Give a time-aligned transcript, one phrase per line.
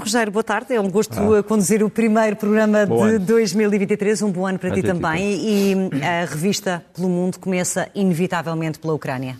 [0.00, 0.74] Bruno Rogério, boa tarde.
[0.74, 1.42] É um gosto ah.
[1.42, 3.26] conduzir o primeiro programa bom de ano.
[3.26, 4.22] 2023.
[4.22, 5.34] Um bom ano para ti também.
[5.34, 9.36] E, e a revista Pelo Mundo começa inevitavelmente pela Ucrânia.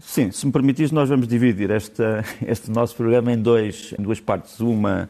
[0.00, 4.20] Sim, se me permitires, nós vamos dividir esta, este nosso programa em, dois, em duas
[4.20, 4.60] partes.
[4.60, 5.08] Uma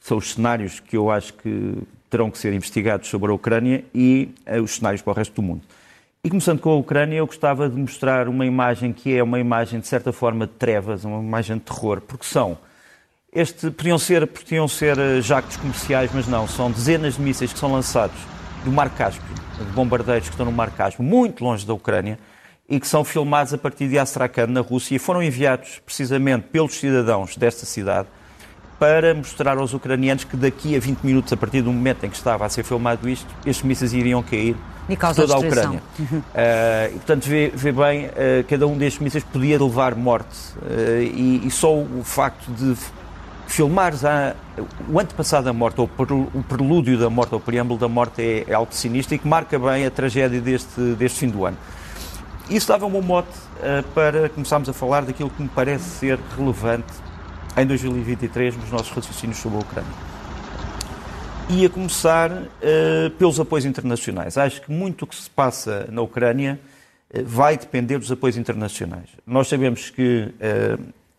[0.00, 1.74] são os cenários que eu acho que
[2.10, 5.42] terão que ser investigados sobre a Ucrânia e uh, os cenários para o resto do
[5.42, 5.62] mundo.
[6.24, 9.78] E começando com a Ucrânia, eu gostava de mostrar uma imagem que é uma imagem,
[9.78, 12.58] de certa forma, de trevas, uma imagem de terror, porque são.
[13.36, 17.58] Este, podiam, ser, podiam ser eh, jactos comerciais, mas não, são dezenas de mísseis que
[17.58, 18.16] são lançados
[18.64, 19.22] do Mar Cáspio,
[19.58, 22.18] de bombardeiros que estão no Mar Cáspio, muito longe da Ucrânia,
[22.66, 26.76] e que são filmados a partir de Astrakhan, na Rússia, e foram enviados precisamente pelos
[26.76, 28.08] cidadãos desta cidade
[28.78, 32.16] para mostrar aos ucranianos que daqui a 20 minutos, a partir do momento em que
[32.16, 34.56] estava a ser filmado isto, estes mísseis iriam cair
[34.88, 35.82] e causa toda a Ucrânia.
[35.98, 36.18] Uhum.
[36.18, 36.22] Uh,
[36.88, 38.10] e, portanto, vê, vê bem, uh,
[38.48, 40.36] cada um destes mísseis podia levar morte.
[40.56, 42.76] Uh, e, e, só o facto de
[43.46, 44.34] filmares a,
[44.88, 45.88] o antepassado da morte, ou
[46.34, 49.26] o prelúdio da morte, ou o preâmbulo da morte, é, é algo sinistro e que
[49.26, 51.56] marca bem a tragédia deste, deste fim do ano.
[52.48, 56.92] Isso dava um mote uh, para começarmos a falar daquilo que me parece ser relevante
[57.56, 59.92] em 2023 nos nossos raciocínios sobre a Ucrânia.
[61.48, 64.38] E a começar uh, pelos apoios internacionais.
[64.38, 66.60] Acho que muito o que se passa na Ucrânia
[67.12, 69.08] uh, vai depender dos apoios internacionais.
[69.26, 70.32] Nós sabemos que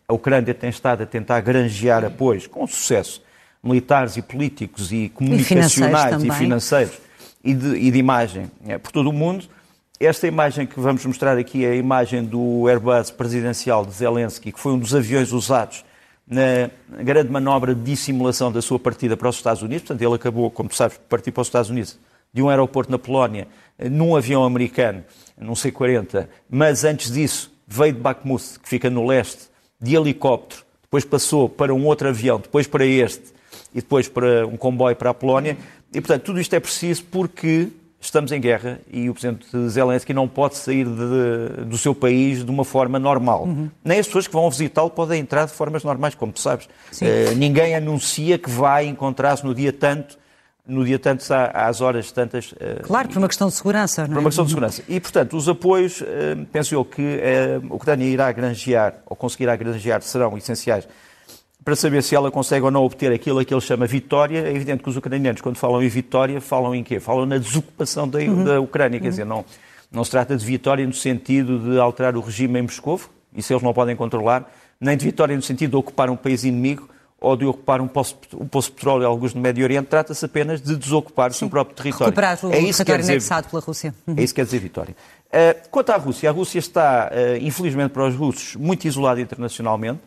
[0.08, 3.22] a Ucrânia tem estado a tentar granjear apoios, com sucesso,
[3.62, 6.98] militares e políticos e comunicacionais e financeiros, e, financeiros,
[7.44, 8.50] e, de, e de imagem
[8.82, 9.46] por todo o mundo.
[10.00, 14.60] Esta imagem que vamos mostrar aqui é a imagem do Airbus presidencial de Zelensky, que
[14.60, 15.84] foi um dos aviões usados
[16.26, 16.70] na
[17.04, 19.88] grande manobra de dissimulação da sua partida para os Estados Unidos.
[19.88, 22.00] Portanto, ele acabou, como tu sabes, partir para os Estados Unidos
[22.34, 23.48] de um aeroporto na Polónia,
[23.80, 25.04] num avião americano,
[25.38, 29.50] num C-40, mas antes disso veio de Bakhmut, que fica no leste,
[29.80, 33.26] de helicóptero, depois passou para um outro avião, depois para este
[33.74, 35.58] e depois para um comboio para a Polónia.
[35.94, 40.28] E, portanto, tudo isto é preciso porque estamos em guerra e o Presidente Zelensky não
[40.28, 43.46] pode sair de, do seu país de uma forma normal.
[43.46, 43.70] Uhum.
[43.84, 46.66] Nem as pessoas que vão visitá-lo podem entrar de formas normais, como tu sabes.
[46.66, 50.18] Uh, ninguém anuncia que vai encontrar-se no dia tanto,
[50.68, 51.24] no dia tanto
[51.54, 52.52] às horas tantas.
[52.52, 54.14] Uh, claro, por uma questão de segurança, não é?
[54.14, 54.84] Por uma questão de segurança.
[54.88, 56.06] E, portanto, os apoios, uh,
[56.52, 60.88] penso eu que uh, a Ucrânia irá granjear, ou conseguirá granjear, serão essenciais
[61.68, 64.40] para saber se ela consegue ou não obter aquilo que ele chama vitória.
[64.40, 66.98] É evidente que os ucranianos, quando falam em vitória, falam em quê?
[66.98, 68.44] Falam na desocupação da, uhum.
[68.46, 68.98] da Ucrânia.
[68.98, 69.10] Quer uhum.
[69.10, 69.44] dizer, não,
[69.92, 73.02] não se trata de vitória no sentido de alterar o regime em Moscou,
[73.36, 74.50] isso eles não podem controlar,
[74.80, 76.88] nem de vitória no sentido de ocupar um país inimigo
[77.20, 80.62] ou de ocupar um poço, um poço de petróleo alguns no Médio Oriente, trata-se apenas
[80.62, 81.36] de desocupar Sim.
[81.36, 82.06] o seu próprio território.
[82.06, 83.94] Recuperar o é isso território dizer, anexado pela Rússia.
[84.06, 84.16] Uhum.
[84.18, 84.96] É isso que quer dizer vitória.
[85.28, 90.00] Uh, quanto à Rússia, a Rússia está, uh, infelizmente para os russos, muito isolada internacionalmente.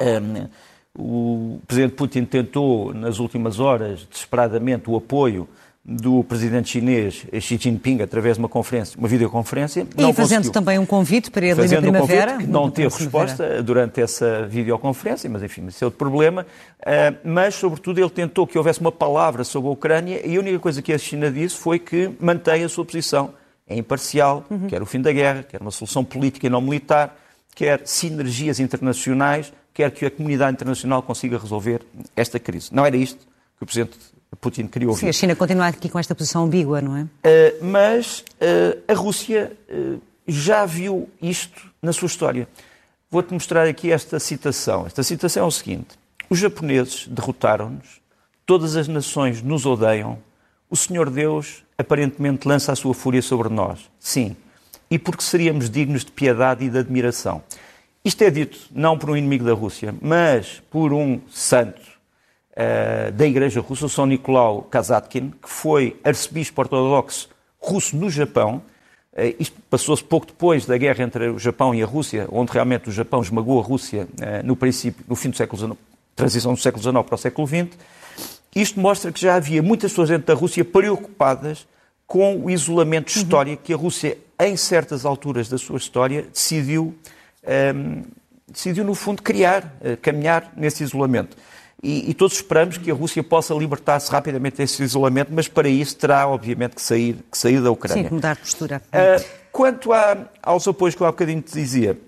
[0.00, 0.48] Um,
[0.96, 5.48] o presidente Putin tentou, nas últimas horas, desesperadamente, o apoio
[5.84, 9.86] do presidente chinês Xi Jinping através de uma conferência, uma videoconferência.
[9.96, 10.52] E não fazendo conseguiu.
[10.52, 12.22] também um convite para ele fazendo na primavera.
[12.22, 16.46] Um convite que não teve resposta durante essa videoconferência, mas enfim, esse é outro problema.
[16.80, 20.58] Uh, mas, sobretudo, ele tentou que houvesse uma palavra sobre a Ucrânia e a única
[20.58, 23.34] coisa que a China disse foi que mantém a sua posição.
[23.66, 24.66] É imparcial, uhum.
[24.66, 27.14] quer o fim da guerra, quer uma solução política e não militar,
[27.54, 31.82] quer sinergias internacionais, quer que a comunidade internacional consiga resolver
[32.16, 32.70] esta crise.
[32.72, 33.96] Não era isto que o Presidente
[34.36, 35.00] Putin ouvir.
[35.00, 37.02] Sim, a China continua aqui com esta posição ambígua, não é?
[37.02, 42.48] Uh, mas uh, a Rússia uh, já viu isto na sua história.
[43.10, 44.86] Vou-te mostrar aqui esta citação.
[44.86, 48.00] Esta citação é o seguinte: Os japoneses derrotaram-nos,
[48.44, 50.18] todas as nações nos odeiam,
[50.68, 53.90] o Senhor Deus aparentemente lança a sua fúria sobre nós.
[53.98, 54.36] Sim,
[54.90, 57.42] e porque seríamos dignos de piedade e de admiração.
[58.04, 61.80] Isto é dito não por um inimigo da Rússia, mas por um santo
[62.54, 67.28] uh, da Igreja Russa, São Nicolau Kazatkin, que foi arcebispo ortodoxo
[67.58, 68.62] russo no Japão.
[69.12, 72.88] Uh, isto passou-se pouco depois da guerra entre o Japão e a Rússia, onde realmente
[72.88, 75.78] o Japão esmagou a Rússia uh, no princípio, no fim do século XIX,
[76.14, 77.78] transição do século XIX para o século XX.
[78.54, 81.66] Isto mostra que já havia muitas pessoas dentro da Rússia preocupadas
[82.06, 83.22] com o isolamento uhum.
[83.22, 86.94] histórico que a Rússia, em certas alturas da sua história, decidiu um,
[87.46, 88.02] ehm,
[88.46, 91.36] decidiu, no fundo, criar, uh, caminhar nesse isolamento.
[91.84, 95.94] E, e, todos esperamos que a Rússia possa libertar-se rapidamente desse isolamento, mas para isso
[95.96, 98.08] terá, obviamente, que sair, que sair da Ucrânia.
[98.08, 98.82] Sim, mudar de postura.
[98.88, 101.98] Uh, quanto a, aos apoios que eu há bocadinho te dizia,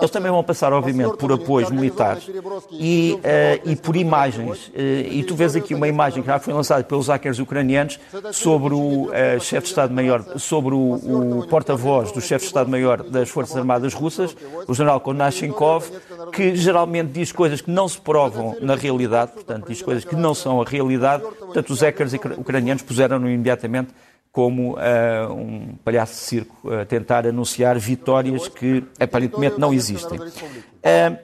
[0.00, 2.28] eles também vão passar, obviamente, por apoios militares
[2.70, 4.68] e, uh, e por imagens.
[4.68, 4.72] Uh,
[5.10, 7.98] e tu vês aqui uma imagem que já foi lançada pelos hackers ucranianos
[8.32, 13.28] sobre o uh, chefe de Estado-Maior, sobre o, o porta-voz do chefe de Estado-Maior das
[13.28, 14.36] Forças Armadas Russas,
[14.68, 15.90] o general Konashenkov,
[16.32, 20.34] que geralmente diz coisas que não se provam na realidade, portanto, diz coisas que não
[20.34, 21.22] são a realidade.
[21.22, 23.92] Portanto, os hackers ucranianos puseram-no imediatamente
[24.36, 30.18] como uh, um palhaço de circo a tentar anunciar vitórias que aparentemente não existem.
[30.18, 31.16] Uh,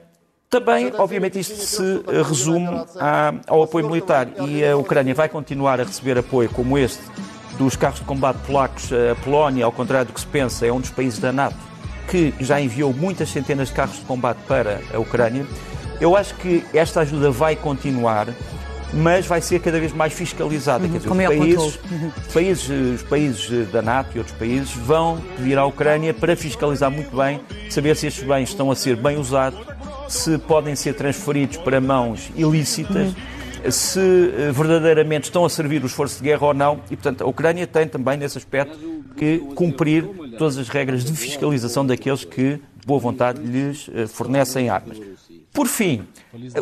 [0.49, 2.69] também, obviamente, isto se resume
[3.45, 7.03] ao apoio militar e a Ucrânia vai continuar a receber apoio como este
[7.59, 8.89] dos carros de combate polacos.
[8.91, 11.57] A Polónia, ao contrário do que se pensa, é um dos países da NATO
[12.09, 15.45] que já enviou muitas centenas de carros de combate para a Ucrânia.
[16.01, 18.27] Eu acho que esta ajuda vai continuar
[18.93, 20.87] mas vai ser cada vez mais fiscalizada.
[20.87, 21.79] Quer dizer, os, é países,
[22.33, 27.15] países, os países da NATO e outros países vão pedir à Ucrânia para fiscalizar muito
[27.15, 29.59] bem, saber se estes bens estão a ser bem usados,
[30.07, 33.07] se podem ser transferidos para mãos ilícitas.
[33.07, 33.33] Uhum
[33.71, 37.27] se eh, verdadeiramente estão a servir o esforço de guerra ou não, e portanto a
[37.27, 38.77] Ucrânia tem também nesse aspecto
[39.15, 40.05] que cumprir
[40.37, 44.99] todas as regras de fiscalização daqueles que, de boa vontade, lhes eh, fornecem armas.
[45.53, 46.07] Por fim,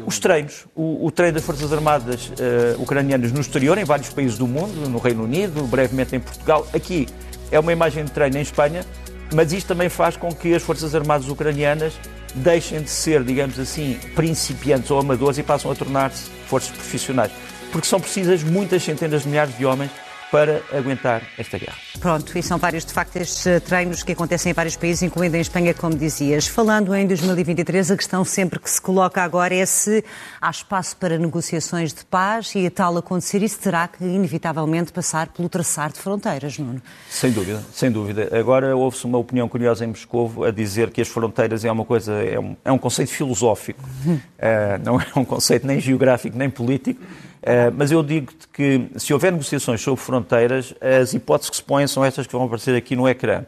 [0.05, 0.67] os treinos.
[0.75, 4.89] O, o treino das Forças Armadas uh, ucranianas no exterior, em vários países do mundo,
[4.89, 6.67] no Reino Unido, brevemente em Portugal.
[6.73, 7.07] Aqui
[7.49, 8.85] é uma imagem de treino em Espanha,
[9.33, 11.93] mas isto também faz com que as Forças Armadas ucranianas
[12.35, 17.31] deixem de ser, digamos assim, principiantes ou amadores e passam a tornar-se forças profissionais.
[17.71, 19.89] Porque são precisas muitas centenas de milhares de homens
[20.31, 21.75] para aguentar esta guerra.
[21.99, 25.35] Pronto, e são vários, de facto, estes eh, treinos que acontecem em vários países, incluindo
[25.35, 26.47] em Espanha, como dizias.
[26.47, 30.03] Falando em 2023, a questão sempre que se coloca agora é se
[30.39, 35.27] há espaço para negociações de paz e a tal acontecer, isso terá que, inevitavelmente, passar
[35.27, 36.81] pelo traçar de fronteiras, Nuno.
[37.09, 38.29] Sem dúvida, sem dúvida.
[38.31, 42.13] Agora houve-se uma opinião curiosa em Moscou a dizer que as fronteiras é uma coisa,
[42.13, 47.01] é um, é um conceito filosófico, uh, não é um conceito nem geográfico nem político.
[47.41, 51.87] Uh, mas eu digo-te que se houver negociações sobre fronteiras, as hipóteses que se põem
[51.87, 53.43] são estas que vão aparecer aqui no ecrã.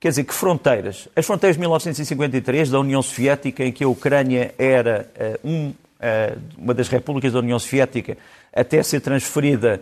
[0.00, 1.08] Quer dizer, que fronteiras?
[1.14, 5.08] As fronteiras de 1953 da União Soviética, em que a Ucrânia era
[5.44, 8.18] uh, um, uh, uma das repúblicas da União Soviética,
[8.52, 9.80] até ser transferida,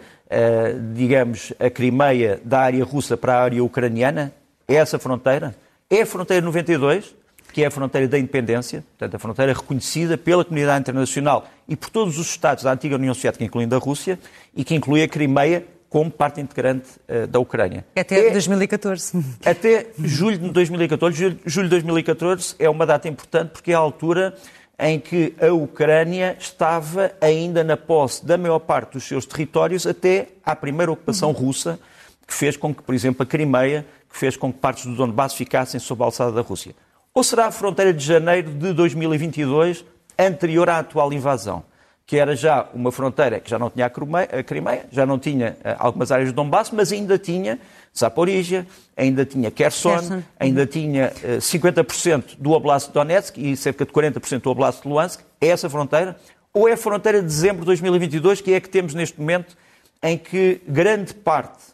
[0.92, 4.34] digamos, a Crimeia da área russa para a área ucraniana,
[4.68, 5.54] é essa fronteira?
[5.88, 7.14] É a fronteira 92?
[7.56, 11.88] Que é a fronteira da independência, portanto, a fronteira reconhecida pela comunidade internacional e por
[11.88, 14.18] todos os Estados da antiga União Soviética, incluindo a Rússia,
[14.54, 17.86] e que inclui a Crimeia como parte integrante uh, da Ucrânia.
[17.96, 19.24] Até é, 2014.
[19.42, 21.16] Até julho de 2014.
[21.16, 24.34] Julho, julho de 2014 é uma data importante porque é a altura
[24.78, 30.28] em que a Ucrânia estava ainda na posse da maior parte dos seus territórios até
[30.44, 31.36] à primeira ocupação uhum.
[31.36, 31.80] russa,
[32.26, 35.32] que fez com que, por exemplo, a Crimeia, que fez com que partes do Donbass
[35.32, 36.74] ficassem sob a alçada da Rússia.
[37.16, 39.86] Ou será a fronteira de janeiro de 2022,
[40.18, 41.64] anterior à atual invasão?
[42.04, 45.74] Que era já uma fronteira que já não tinha a Crimeia, já não tinha eh,
[45.78, 47.58] algumas áreas do Donbass, mas ainda tinha
[47.98, 50.22] Zaporizhia, ainda tinha Kherson, Kherson.
[50.38, 50.66] ainda uhum.
[50.66, 51.10] tinha
[51.40, 55.22] 50% eh, do Oblast de Donetsk e cerca de 40% do Oblast de Luhansk.
[55.40, 56.18] É essa fronteira?
[56.52, 59.56] Ou é a fronteira de dezembro de 2022, que é a que temos neste momento,
[60.02, 61.64] em que grande parte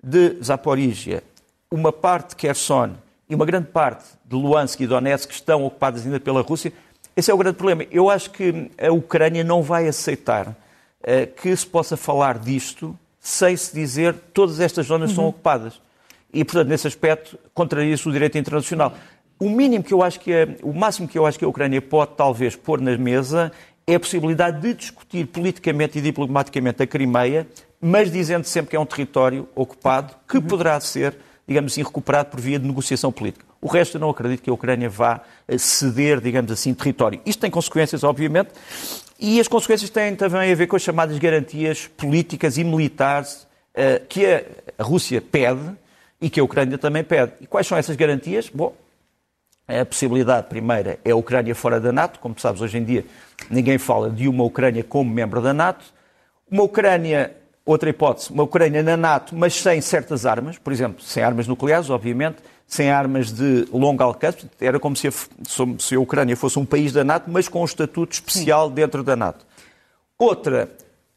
[0.00, 1.24] de Zaporizhia,
[1.72, 2.92] uma parte de Kherson
[3.32, 6.70] e uma grande parte de Luhansk e Donetsk estão ocupadas ainda pela Rússia.
[7.16, 7.86] Esse é o grande problema.
[7.90, 10.54] Eu acho que a Ucrânia não vai aceitar uh,
[11.40, 15.16] que se possa falar disto sem se dizer todas estas zonas uhum.
[15.16, 15.80] são ocupadas.
[16.30, 18.92] E, portanto, nesse aspecto, contraria-se o direito internacional.
[19.40, 21.80] O mínimo que eu acho que é, o máximo que eu acho que a Ucrânia
[21.80, 23.50] pode talvez pôr na mesa
[23.86, 27.48] é a possibilidade de discutir politicamente e diplomaticamente a Crimeia,
[27.80, 30.42] mas dizendo sempre que é um território ocupado que uhum.
[30.42, 33.44] poderá ser digamos assim, recuperado por via de negociação política.
[33.60, 37.20] O resto eu não acredito que a Ucrânia vá eh, ceder, digamos assim, território.
[37.24, 38.50] Isto tem consequências, obviamente,
[39.18, 44.04] e as consequências têm também a ver com as chamadas garantias políticas e militares uh,
[44.08, 45.76] que a, Rússia pede
[46.20, 47.32] e que a Ucrânia também pede.
[47.40, 48.50] E quais são essas garantias?
[48.52, 48.74] Bom,
[49.68, 52.18] a possibilidade primeira é a Ucrânia fora da NATO.
[52.18, 53.04] Como sabes, hoje em dia
[53.48, 55.84] ninguém fala de uma Ucrânia como membro da NATO.
[56.50, 57.32] Uma Ucrânia
[57.64, 61.90] Outra hipótese, uma Ucrânia na NATO, mas sem certas armas, por exemplo, sem armas nucleares,
[61.90, 64.50] obviamente, sem armas de longo alcance.
[64.60, 65.12] Era como se a,
[65.78, 68.74] se a Ucrânia fosse um país da NATO, mas com um estatuto especial Sim.
[68.74, 69.46] dentro da NATO.
[70.18, 70.70] Outra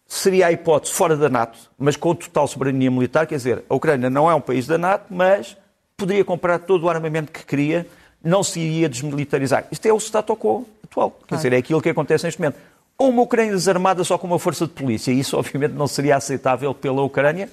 [0.08, 4.10] seria a hipótese fora da NATO, mas com total soberania militar, quer dizer, a Ucrânia
[4.10, 5.58] não é um país da NATO, mas
[5.98, 7.88] poderia comprar todo o armamento que queria,
[8.24, 9.66] não se iria desmilitarizar.
[9.72, 11.12] Isto é o status quo atual.
[11.12, 11.40] Quer claro.
[11.40, 12.58] dizer, é aquilo que acontece neste momento
[12.98, 16.16] ou uma Ucrânia desarmada só com uma força de polícia, e isso obviamente não seria
[16.16, 17.50] aceitável pela Ucrânia,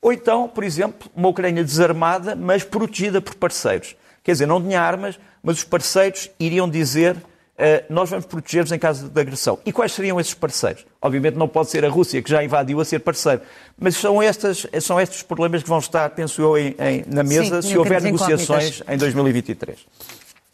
[0.00, 3.96] ou então, por exemplo, uma Ucrânia desarmada, mas protegida por parceiros.
[4.22, 7.16] Quer dizer, não tinha armas, mas os parceiros iriam dizer
[7.56, 9.58] Uh, nós vamos proteger-vos em caso de agressão.
[9.64, 10.84] E quais seriam esses parceiros?
[11.00, 13.40] Obviamente não pode ser a Rússia, que já invadiu, a ser parceiro.
[13.78, 17.62] Mas são, estas, são estes problemas que vão estar, penso eu, em, em, na mesa
[17.62, 19.78] Sim, se houver negociações em 2023.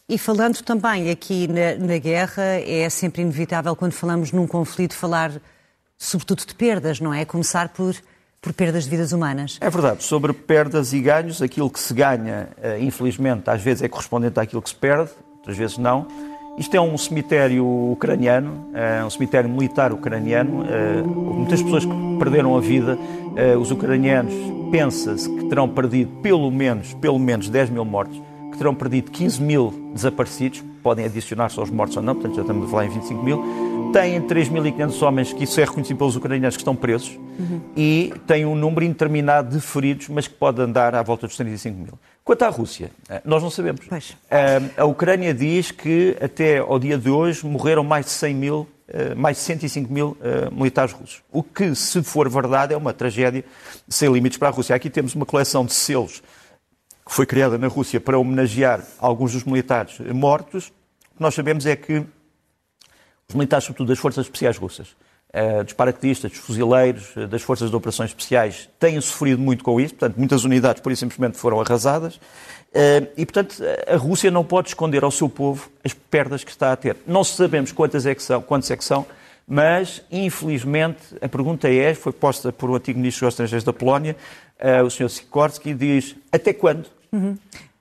[0.09, 5.33] E falando também aqui na, na, guerra, é sempre inevitável, quando falamos num conflito, falar
[5.97, 7.25] sobretudo de perdas, não é?
[7.25, 7.95] Começar por,
[8.41, 9.59] por perdas de vidas humanas.
[9.61, 10.03] É verdade.
[10.03, 14.61] Sobre perdas e ganhos, aquilo que se ganha, eh, infelizmente, às vezes é correspondente àquilo
[14.61, 16.07] que se perde, outras vezes não.
[16.59, 20.67] Isto é um cemitério ucraniano, é um cemitério militar ucraniano.
[20.69, 22.99] É, muitas pessoas que perderam a vida.
[23.59, 24.35] Os ucranianos
[24.71, 28.21] pensa-se que terão perdido pelo menos, pelo menos 10 mil mortos,
[28.53, 32.67] que terão perdido 15 mil desaparecidos, podem adicionar-se aos mortos ou não, portanto já estamos
[32.67, 33.43] a falar em 25 mil.
[33.93, 37.61] Têm 3.500 homens, que isso é reconhecido pelos ucranianos, que estão presos, uhum.
[37.77, 41.79] e tem um número indeterminado de feridos, mas que pode andar à volta dos 35
[41.79, 41.99] mil.
[42.25, 43.85] Quanto à Rússia, eh, nós não sabemos.
[43.89, 44.17] Pois.
[44.31, 48.69] Eh, a Ucrânia diz que até ao dia de hoje morreram mais de 100 mil,
[48.89, 50.17] eh, mais de 105 mil
[50.53, 51.23] militares russos.
[51.33, 53.45] O que, se for verdade, é uma tragédia
[53.89, 54.75] sem limites para a Rússia.
[54.75, 56.23] Aqui temos uma coleção de selos
[57.13, 60.69] foi criada na Rússia para homenagear alguns dos militares mortos.
[61.13, 62.03] O que nós sabemos é que
[63.29, 64.97] os militares, sobretudo das forças especiais russas,
[65.35, 69.79] uh, dos paraquedistas, dos fuzileiros, uh, das forças de operações especiais, têm sofrido muito com
[69.79, 69.95] isso.
[69.95, 72.17] Portanto, muitas unidades, por isso simplesmente, foram arrasadas.
[72.17, 76.73] Uh, e, portanto, a Rússia não pode esconder ao seu povo as perdas que está
[76.73, 76.97] a ter.
[77.07, 79.05] Não sabemos quantas é que são, quantas é que são,
[79.47, 84.17] mas, infelizmente, a pergunta é, foi posta por um antigo ministro dos Estrangeiros da Polónia,
[84.87, 85.11] o Sr.
[85.11, 86.89] Sikorski, diz, até quando?
[87.13, 87.37] Uhum.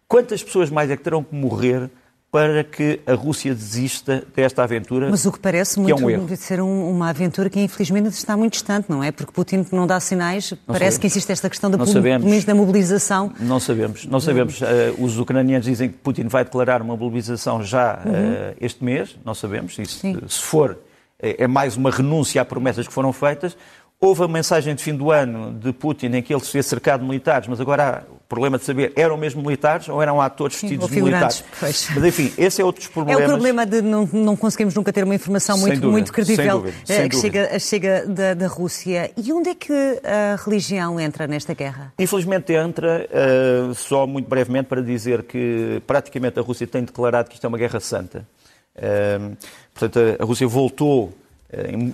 [0.08, 1.90] Quantas pessoas mais é que terão que morrer
[2.32, 5.10] para que a Rússia desista desta aventura.
[5.10, 8.38] Mas o que parece muito que é um ser um, uma aventura que infelizmente está
[8.38, 9.12] muito distante, não é?
[9.12, 10.98] Porque Putin não dá sinais, não parece sabemos.
[10.98, 13.34] que existe esta questão da, da mobilização.
[13.38, 14.62] Não sabemos, não sabemos.
[14.62, 14.66] Uh,
[15.04, 18.12] os ucranianos dizem que Putin vai declarar uma mobilização já uhum.
[18.12, 19.78] uh, este mês, não sabemos.
[19.78, 20.80] Isso, se for,
[21.22, 23.58] é, é mais uma renúncia a promessas que foram feitas.
[24.03, 27.01] Houve a mensagem de fim do ano de Putin em que ele se vê cercado
[27.01, 30.60] de militares, mas agora há o problema de saber, eram mesmo militares ou eram atores
[30.60, 31.43] vestidos de militares?
[31.60, 31.88] Pois.
[31.93, 33.22] Mas enfim, esse é outro dos problemas.
[33.22, 36.62] É o problema de não, não conseguirmos nunca ter uma informação muito, dúvida, muito credível
[36.62, 39.12] dúvida, sem que chega, chega da, da, Rússia.
[39.15, 41.93] E onde é que a religião entra nesta guerra?
[42.00, 47.36] Infelizmente entra, uh, só muito brevemente para dizer que praticamente a Rússia tem declarado que
[47.36, 48.27] isto é uma guerra santa.
[48.75, 49.38] Uh,
[49.75, 51.13] portanto, a Rússia voltou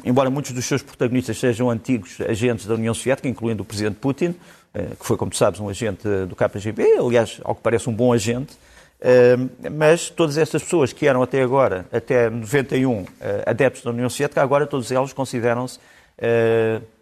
[0.06, 4.36] embora muitos dos seus protagonistas sejam antigos agentes da União Soviética, incluindo o presidente Putin,
[4.74, 8.14] eh, que foi, como sabes, um agente do KGB, aliás, ao que parece um bom
[8.14, 8.56] agente,
[9.02, 9.36] eh,
[9.72, 13.06] mas todas estas pessoas que eram até agora, até 91,
[13.46, 15.80] adeptos da União Soviética, agora todos eles consideram-se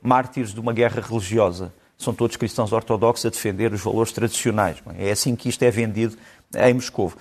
[0.01, 1.73] mártires de uma guerra religiosa.
[1.97, 4.77] São todos cristãos ortodoxos a defender os valores tradicionais.
[4.97, 6.17] É assim que isto é vendido
[6.53, 7.13] em Moscou.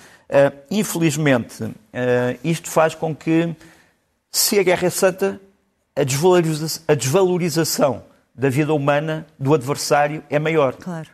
[0.68, 1.72] Infelizmente,
[2.42, 3.54] isto faz com que
[4.34, 5.40] se a guerra é santa,
[5.94, 8.02] a desvalorização,
[8.34, 10.74] da vida humana do adversário é maior.
[10.74, 11.08] Claro.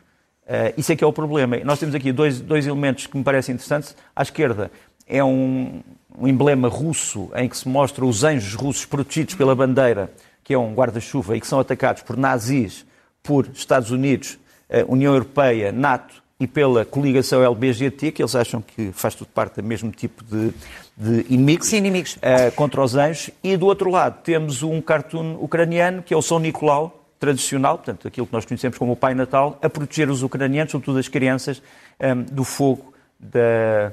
[0.46, 1.58] Uh, isso é que é o problema.
[1.58, 3.94] Nós temos aqui dois, dois elementos que me parecem interessantes.
[4.16, 4.72] À esquerda
[5.06, 5.82] é um,
[6.18, 10.10] um emblema russo em que se mostra os anjos russos protegidos pela bandeira,
[10.42, 12.86] que é um guarda-chuva, e que são atacados por nazis,
[13.22, 14.38] por Estados Unidos,
[14.70, 19.61] uh, União Europeia, NATO e pela coligação LBGT, que eles acham que faz tudo parte
[19.61, 20.52] do mesmo tipo de,
[20.97, 22.16] de inimigos, Sim, inimigos.
[22.16, 23.30] Uh, contra os anjos.
[23.44, 28.09] E do outro lado temos um cartoon ucraniano, que é o São Nicolau, tradicional, portanto,
[28.09, 31.59] aquilo que nós conhecemos como o Pai Natal, a proteger os ucranianos, sobretudo as crianças,
[32.00, 33.92] um, ehm, do fogo da,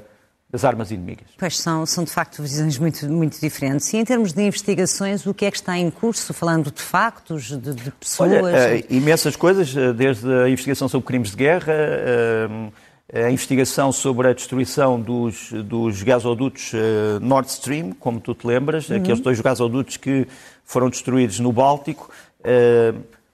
[0.50, 1.26] das armas inimigas.
[1.36, 3.92] Pois são, são de facto visões muito, muito diferentes.
[3.92, 7.44] E em termos de investigações, o que é que está em curso, falando de factos,
[7.44, 8.32] de, de pessoas?
[8.32, 12.72] Olha, uh, imensas coisas, eh, desde a investigação sobre crimes de guerra, uh,
[13.12, 18.88] a investigação sobre a destruição dos, dos gasodutos uh, Nord Stream, como tu te lembras,
[18.88, 18.96] uhum.
[18.96, 20.26] aqueles dois gasodutos que
[20.64, 22.10] foram destruídos no Báltico.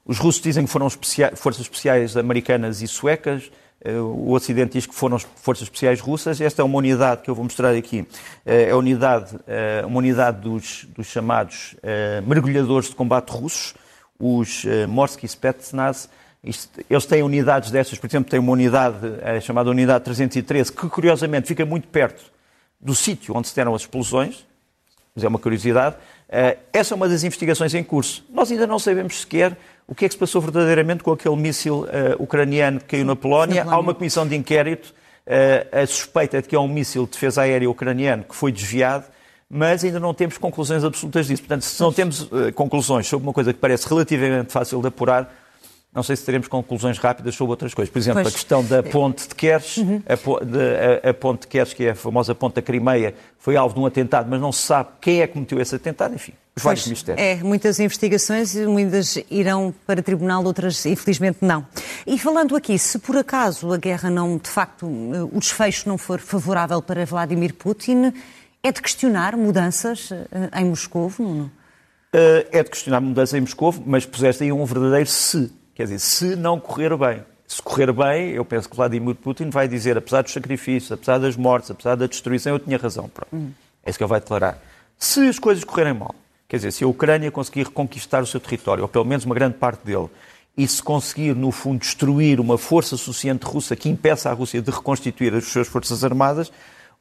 [0.04, 3.50] os russos dizem que foram forças especiais americanas e suecas.
[3.84, 6.40] Eh, o Ocidente diz que foram as forças especiais russas.
[6.40, 8.06] Esta é uma unidade que eu vou mostrar aqui.
[8.46, 11.76] Eh, é a unidade, eh, uma unidade dos, dos chamados
[12.26, 13.74] mergulhadores de combate russos,
[14.18, 16.08] os Morsky Spetsnaz.
[16.88, 18.96] Eles têm unidades dessas, por exemplo, tem uma unidade
[19.42, 22.22] chamada Unidade 313, que curiosamente fica muito perto
[22.80, 24.46] do sítio onde se deram as explosões,
[25.14, 25.96] mas é uma curiosidade.
[26.72, 28.24] Essa é uma das investigações em curso.
[28.30, 31.80] Nós ainda não sabemos sequer o que é que se passou verdadeiramente com aquele míssil
[31.84, 33.64] uh, ucraniano que caiu na Polónia.
[33.64, 34.94] Há uma comissão de inquérito.
[35.26, 39.06] Uh, a suspeita de que é um míssil de defesa aérea ucraniano que foi desviado,
[39.48, 41.42] mas ainda não temos conclusões absolutas disso.
[41.42, 45.34] Portanto, se não temos uh, conclusões sobre uma coisa que parece relativamente fácil de apurar,
[45.94, 47.92] não sei se teremos conclusões rápidas sobre outras coisas.
[47.92, 48.34] Por exemplo, pois.
[48.34, 50.02] a questão da ponte de Kerch, uhum.
[50.06, 53.54] a, de, a, a, ponte de Kerch, que é a famosa ponte da Crimeia, foi
[53.56, 56.32] alvo de um atentado, mas não se sabe quem é que cometeu esse atentado, enfim,
[56.56, 57.24] os vários mistérios.
[57.24, 61.64] É, muitas investigações, muitas irão para tribunal, outras infelizmente não.
[62.04, 66.18] E falando aqui, se por acaso a guerra não, de facto, o desfecho não for
[66.18, 68.12] favorável para Vladimir Putin,
[68.64, 71.52] é de questionar mudanças eh, em Moscou, Nuno?
[72.12, 75.98] Eh, é de questionar mudanças em Moscou, mas puseste aí um verdadeiro se Quer dizer,
[75.98, 77.22] se não correr bem.
[77.46, 81.36] Se correr bem, eu penso que Vladimir Putin vai dizer, apesar dos sacrifícios, apesar das
[81.36, 83.08] mortes, apesar da destruição, eu tinha razão.
[83.08, 83.34] Pronto.
[83.34, 83.50] Hum.
[83.84, 84.58] É isso que ele vai declarar.
[84.98, 86.14] Se as coisas correrem mal,
[86.48, 89.56] quer dizer, se a Ucrânia conseguir reconquistar o seu território, ou pelo menos uma grande
[89.56, 90.08] parte dele,
[90.56, 94.70] e se conseguir, no fundo, destruir uma força suficiente russa que impeça a Rússia de
[94.70, 96.52] reconstituir as suas forças armadas,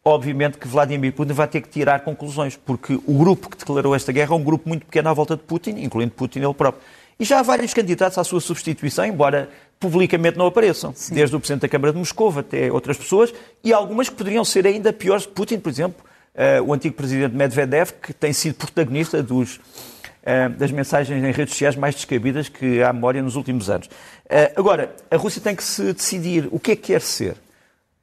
[0.03, 4.11] obviamente que Vladimir Putin vai ter que tirar conclusões, porque o grupo que declarou esta
[4.11, 6.83] guerra é um grupo muito pequeno à volta de Putin, incluindo Putin ele próprio.
[7.23, 9.49] E já há vários candidatos à sua substituição, embora
[9.79, 10.91] publicamente não apareçam.
[10.93, 11.15] Sim.
[11.15, 14.67] Desde o Presidente da Câmara de Moscou até outras pessoas, e algumas que poderiam ser
[14.67, 15.25] ainda piores.
[15.25, 16.03] Putin, por exemplo,
[16.35, 21.53] uh, o antigo Presidente Medvedev, que tem sido protagonista dos, uh, das mensagens em redes
[21.53, 23.87] sociais mais descabidas que há memória nos últimos anos.
[23.87, 27.37] Uh, agora, a Rússia tem que se decidir o que é que quer ser.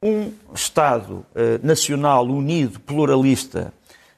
[0.02, 1.26] Um Estado
[1.62, 3.70] nacional unido, pluralista,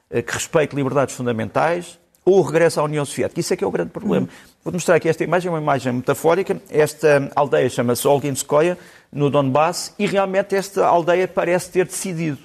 [0.09, 3.41] que respeite liberdades fundamentais, ou regressa à União Soviética.
[3.41, 4.27] Isso é que é o grande problema.
[4.27, 4.52] Hum.
[4.63, 6.59] Vou mostrar aqui esta imagem, uma imagem metafórica.
[6.69, 8.77] Esta aldeia chama-se Olginskoye,
[9.11, 12.39] no Donbass, e realmente esta aldeia parece ter decidido.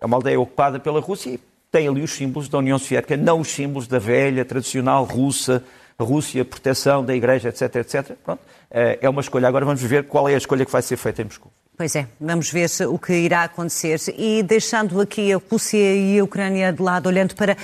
[0.00, 3.40] É uma aldeia ocupada pela Rússia e tem ali os símbolos da União Soviética, não
[3.40, 5.62] os símbolos da velha, tradicional russa,
[5.96, 8.16] Rússia, proteção da Igreja, etc, etc.
[8.24, 8.40] Pronto.
[8.70, 9.46] Eh, é uma escolha.
[9.46, 11.52] Agora vamos ver qual é a escolha que vai ser feita em Moscou.
[11.80, 13.98] Pois é, vamos ver o que irá acontecer.
[14.18, 17.56] E deixando aqui a Rússia e a Ucrânia de lado, olhando para,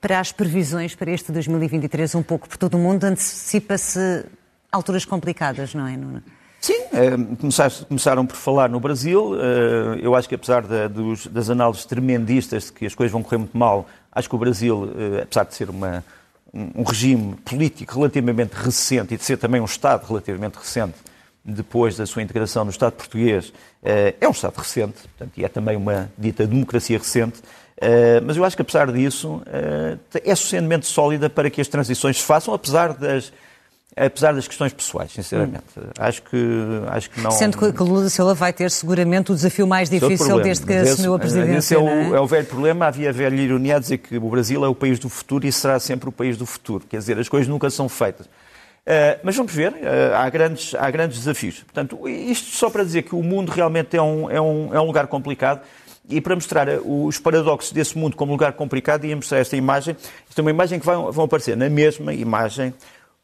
[0.00, 4.26] para as previsões para este 2023 um pouco por todo o mundo, antecipa-se
[4.70, 6.22] alturas complicadas, não é, Nuno?
[6.60, 7.16] Sim, é,
[7.88, 9.34] começaram por falar no Brasil.
[9.40, 13.58] Eh, eu acho que apesar das análises tremendistas de que as coisas vão correr muito
[13.58, 16.04] mal, acho que o Brasil, eh, apesar de ser uma,
[16.54, 20.94] um regime político relativamente recente e de ser também um Estado relativamente recente,
[21.44, 25.48] depois da sua integração no Estado português, eh, é um Estado recente, portanto, e é
[25.48, 27.42] também uma dita democracia recente,
[27.76, 32.16] eh, mas eu acho que, apesar disso, eh, é suficientemente sólida para que as transições
[32.16, 33.30] se façam, apesar das,
[33.94, 35.64] apesar das questões pessoais, sinceramente.
[35.76, 35.82] Hum.
[35.98, 36.36] Acho, que,
[36.88, 37.30] acho que não...
[37.30, 40.72] Sendo que Lula da Silva vai ter seguramente o desafio mais é difícil desde que
[40.72, 41.58] esse, assumiu a presidência.
[41.58, 42.16] Esse é o, é?
[42.16, 42.86] é o, velho problema.
[42.86, 45.52] Havia a velha ironia a dizer que o Brasil é o país do futuro e
[45.52, 46.84] será sempre o país do futuro.
[46.88, 48.26] Quer dizer, as coisas nunca são feitas.
[48.86, 51.60] Uh, mas vamos ver, uh, há, grandes, há grandes desafios.
[51.60, 54.84] Portanto, isto só para dizer que o mundo realmente é um, é um, é um
[54.84, 55.62] lugar complicado
[56.08, 59.96] e para mostrar eh, os paradoxos desse mundo como lugar complicado, ia mostrar esta imagem.
[60.28, 62.74] Esta é uma imagem que vai, vão aparecer na mesma imagem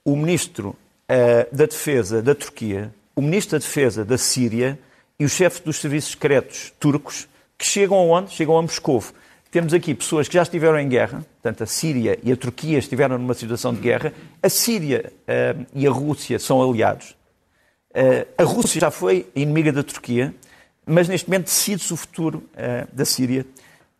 [0.03, 4.79] o Ministro uh, da Defesa da Turquia, o Ministro da Defesa da Síria
[5.19, 8.31] e o chefe dos serviços secretos turcos que chegam aonde?
[8.31, 9.05] Chegam a Moscou.
[9.51, 13.19] Temos aqui pessoas que já estiveram em guerra, portanto, a Síria e a Turquia estiveram
[13.19, 14.13] numa situação de guerra.
[14.41, 17.17] A Síria uh, e a Rússia são aliados.
[17.91, 20.33] Uh, a Rússia já foi inimiga da Turquia,
[20.87, 23.45] mas neste momento decide-se o futuro uh, da Síria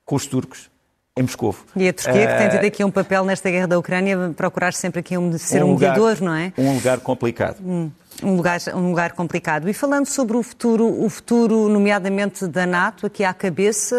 [0.05, 0.71] com os turcos
[1.17, 1.55] em Moscou.
[1.77, 5.01] E a Turquia, que tem tido aqui um papel nesta guerra da Ucrânia, procurar sempre
[5.01, 6.53] aqui um, ser um, um mediador, lugar, não é?
[6.57, 7.57] Um lugar complicado.
[7.61, 7.91] Hum
[8.23, 9.69] um lugar, um lugar complicado.
[9.69, 13.97] E falando sobre o futuro, o futuro, nomeadamente da NATO, aqui à cabeça,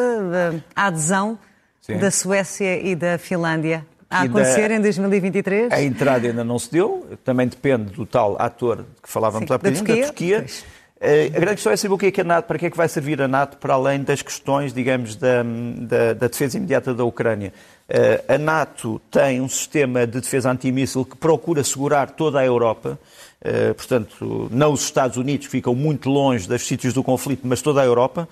[0.75, 1.37] a adesão
[1.81, 1.97] Sim.
[1.97, 3.85] da Suécia e da Finlândia.
[4.09, 4.75] A acontecer da...
[4.75, 5.71] em 2023?
[5.71, 9.57] A entrada ainda não se deu, também depende do tal ator que falávamos Sim, há
[9.57, 10.41] bocadinho, da Turquia.
[10.41, 10.65] Da Turquia.
[11.03, 12.69] Eh, a grande questão é saber o que é, que a NATO, para que é
[12.69, 16.93] que vai servir a NATO, para além das questões, digamos, da, da, da defesa imediata
[16.93, 17.51] da Ucrânia.
[17.89, 22.99] Eh, a NATO tem um sistema de defesa antimíssil que procura segurar toda a Europa.
[23.43, 27.63] Eh, portanto, não os Estados Unidos, que ficam muito longe dos sítios do conflito, mas
[27.63, 28.29] toda a Europa.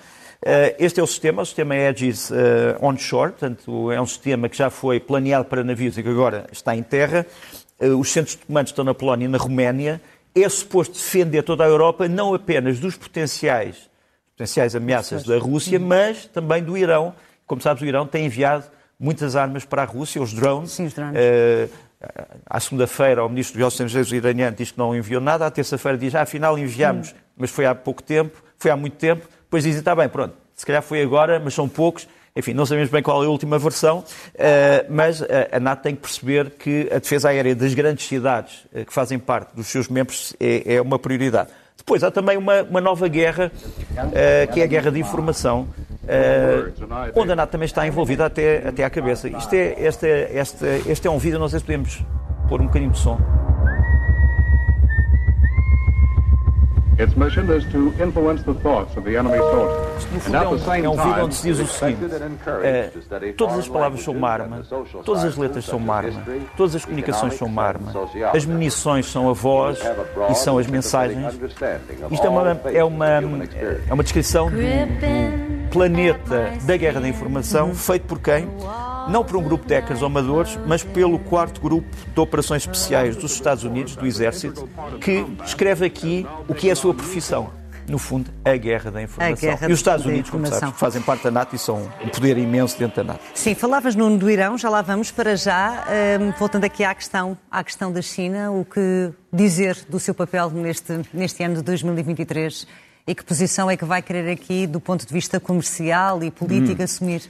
[0.77, 2.31] Este é o sistema, o sistema Aegis
[2.81, 6.73] onshore, portanto, é um sistema que já foi planeado para navios e que agora está
[6.73, 7.25] em terra.
[7.77, 9.99] Os centros de comando estão na Polónia e na Roménia.
[10.43, 13.89] É suposto defender toda a Europa, não apenas dos potenciais,
[14.31, 17.13] potenciais ameaças da Rússia, mas também do Irão.
[17.45, 18.65] Como sabes, o Irão tem enviado
[18.99, 20.71] muitas armas para a Rússia, os drones.
[20.71, 21.17] Sim, os drones.
[21.17, 21.69] Uh,
[22.45, 26.15] à segunda-feira, o ministro dos Estrangeiros iraniano diz que não enviou nada, à terça-feira diz,
[26.15, 29.93] ah, afinal enviamos, mas foi há pouco tempo, foi há muito tempo, depois dizem, está
[29.95, 33.25] bem, pronto, se calhar foi agora, mas são poucos, enfim, não sabemos bem qual é
[33.25, 34.03] a última versão,
[34.35, 38.85] eh, mas a NATO tem que perceber que a defesa aérea das grandes cidades eh,
[38.85, 41.49] que fazem parte dos seus membros é, é uma prioridade.
[41.75, 45.67] Depois há também uma, uma nova guerra, uh, que é a guerra de informação,
[46.03, 49.27] uh, onde a NATO também está envolvida até, até à cabeça.
[49.29, 52.03] Isto é, este, este, este é um vídeo, não sei se podemos
[52.47, 53.17] pôr um bocadinho de som.
[56.99, 60.05] Its mission is to influence the thoughts of the enemy soldiers.
[60.11, 62.13] No fundo, é um, vídeo onde se diz o seguinte:
[62.61, 62.91] é,
[63.37, 64.61] todas as palavras são uma arma,
[65.05, 66.21] todas as letras são uma arma,
[66.57, 67.93] todas as comunicações são uma arma,
[68.33, 69.79] as munições são a voz
[70.29, 71.39] e são as mensagens.
[72.11, 78.07] Isto é uma, é uma, é uma descrição do planeta da guerra da informação, feito
[78.07, 78.45] por quem?
[79.09, 83.33] Não por um grupo de hackers amadores, mas pelo quarto grupo de operações especiais dos
[83.33, 84.69] Estados Unidos, do Exército,
[85.01, 87.57] que escreve aqui o que é a sua profissão.
[87.87, 89.49] No fundo, a guerra da informação.
[89.49, 92.37] Guerra e os Estados Unidos, como sabes, fazem parte da NATO e são um poder
[92.37, 93.23] imenso dentro da NATO.
[93.33, 95.85] Sim, falavas no do Irão, já lá vamos para já.
[96.21, 100.51] Um, voltando aqui à questão, à questão da China, o que dizer do seu papel
[100.51, 102.67] neste, neste ano de 2023
[103.07, 106.79] e que posição é que vai querer aqui, do ponto de vista comercial e político,
[106.79, 106.85] hum.
[106.85, 107.23] assumir?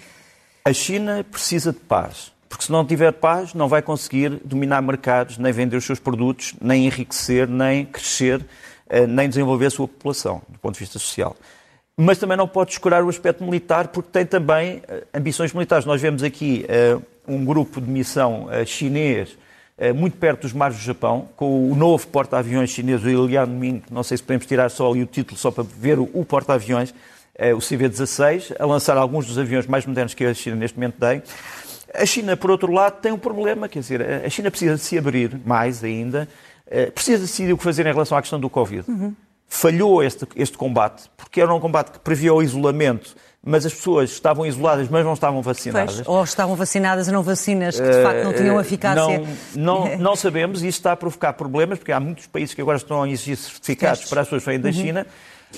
[0.69, 5.39] A China precisa de paz, porque se não tiver paz, não vai conseguir dominar mercados,
[5.39, 8.45] nem vender os seus produtos, nem enriquecer, nem crescer,
[8.87, 11.35] eh, nem desenvolver a sua população, do ponto de vista social.
[11.97, 15.87] Mas também não pode escurar o aspecto militar, porque tem também eh, ambições militares.
[15.87, 19.35] Nós vemos aqui uh, um grupo de missão uh, chinês
[19.79, 23.49] uh, muito perto dos mares do Japão, com o novo porta-aviões chinês, o Ilian
[23.89, 26.93] não sei se podemos tirar só ali o título, só para ver o, o porta-aviões,
[27.55, 31.23] o CV-16, a lançar alguns dos aviões mais modernos que a China neste momento tem.
[31.93, 34.97] A China, por outro lado, tem um problema, quer dizer, a China precisa de se
[34.97, 36.27] abrir mais ainda,
[36.69, 38.89] eh, precisa decidir o que fazer em relação à questão do Covid.
[38.89, 39.13] Uhum.
[39.47, 44.11] Falhou este, este combate, porque era um combate que previa o isolamento, mas as pessoas
[44.11, 45.95] estavam isoladas, mas não estavam vacinadas.
[45.95, 49.19] Pois, ou estavam vacinadas e não vacinas que de facto não tinham eh, eficácia.
[49.55, 52.61] Não, não, não sabemos, e isso está a provocar problemas, porque há muitos países que
[52.61, 54.73] agora estão a exigir certificados para as pessoas que vêm da uhum.
[54.73, 55.07] China.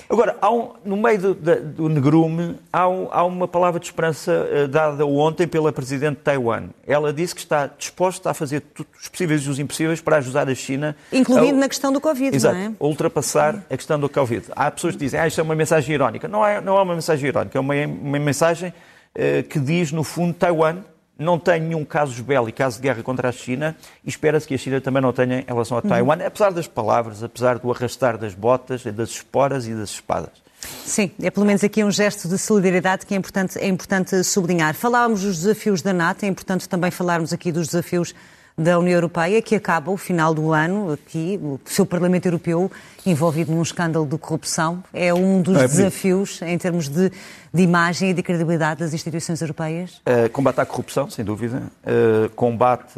[0.09, 4.67] Agora, um, no meio do, do negrume, há, um, há, uma palavra de esperança uh,
[4.67, 6.69] dada ontem pela Presidente de Taiwan.
[6.87, 10.49] Ela disse que está disposta a fazer tudo, os possíveis e os impossíveis para ajudar
[10.49, 10.95] a China.
[11.11, 12.71] Incluindo a, na questão do Covid, exato, não é?
[12.79, 14.45] A ultrapassar a questão do Covid.
[14.55, 16.27] Há pessoas que dizem ah, isto é uma mensagem irónica.
[16.27, 20.03] Não é, não é uma mensagem irónica, é uma, uma mensagem uh, que diz, no
[20.03, 20.77] fundo, Taiwan
[21.21, 24.57] não tem nenhum caso bélico, caso de guerra contra a China, e espera-se que a
[24.57, 26.25] China também não tenha em relação a Taiwan, uhum.
[26.25, 30.41] apesar das palavras, apesar do arrastar das botas, das esporas e das espadas.
[30.85, 34.75] Sim, é pelo menos aqui um gesto de solidariedade que é importante, é importante sublinhar.
[34.75, 38.13] Falávamos dos desafios da NATO, é importante também falarmos aqui dos desafios
[38.57, 42.71] da União Europeia, que acaba o final do ano, aqui, o seu Parlamento Europeu
[43.05, 44.83] envolvido num escândalo de corrupção.
[44.93, 47.11] É um dos é desafios em termos de,
[47.53, 50.01] de, imagem e de credibilidade das instituições europeias?
[50.05, 51.63] Uh, combate à corrupção, sem dúvida.
[51.83, 52.93] Uh, combate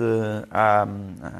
[0.51, 0.87] à,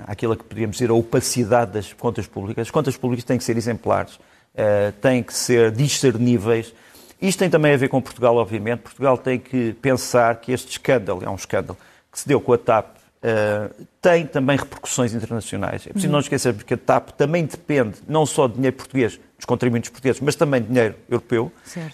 [0.08, 2.68] àquilo que podríamos dizer a opacidade das contas públicas.
[2.68, 6.74] As contas públicas têm que ser exemplares, uh, têm que ser discerníveis.
[7.22, 8.82] Isto tem também a ver com Portugal, obviamente.
[8.82, 11.78] Portugal tem que pensar que este escândalo, é um escândalo,
[12.12, 15.88] que se deu com a TAP, Uh, tem também repercussões internacionais.
[15.88, 16.12] É preciso uhum.
[16.12, 20.20] não esquecer que a TAP também depende não só de dinheiro português, dos contribuintes portugueses,
[20.20, 21.50] mas também de dinheiro europeu.
[21.78, 21.90] Uh,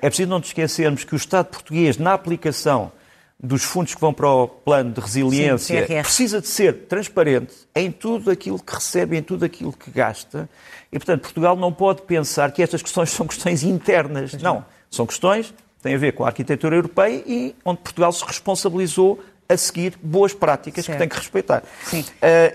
[0.00, 2.90] é preciso não esquecermos que o Estado português, na aplicação
[3.38, 7.90] dos fundos que vão para o plano de resiliência, Sim, precisa de ser transparente em
[7.90, 10.48] tudo aquilo que recebe, em tudo aquilo que gasta.
[10.90, 14.32] E, portanto, Portugal não pode pensar que estas questões são questões internas.
[14.34, 18.24] Não, são questões que têm a ver com a arquitetura europeia e onde Portugal se
[18.24, 20.96] responsabilizou a seguir boas práticas certo.
[20.96, 21.62] que tem que respeitar.
[21.84, 22.00] Sim.
[22.00, 22.04] Uh,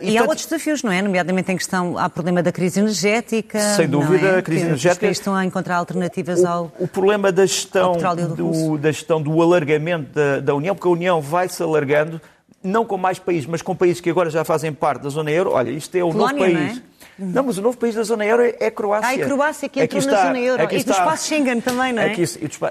[0.02, 1.02] e, e há outros desafios, não é?
[1.02, 3.60] Nomeadamente em questão, há problema da crise energética.
[3.76, 4.38] Sem dúvida, é?
[4.40, 5.06] a crise que energética.
[5.06, 6.72] Os estão a encontrar alternativas o, ao.
[6.80, 7.94] O problema da gestão
[8.36, 12.20] do, da gestão do alargamento da, da União, porque a União vai se alargando,
[12.64, 15.52] não com mais países, mas com países que agora já fazem parte da zona euro.
[15.52, 16.82] Olha, isto é o Polónia, novo país.
[17.20, 17.46] Não, é?
[17.46, 19.10] mas o novo país da zona euro é, a Croácia.
[19.10, 20.64] Ah, a Croácia que entrou está, na zona euro.
[20.64, 22.12] Aqui e está, do espaço Schengen também, não é?
[22.14, 22.24] Aqui,